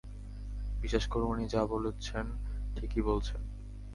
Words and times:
বিশ্বাস 0.81 1.05
করুন, 1.07 1.27
উনি 1.31 1.45
যা 1.47 1.61
বলছেন 1.65 2.25
ঠিকই 2.75 3.01
বলছেন। 3.01 3.41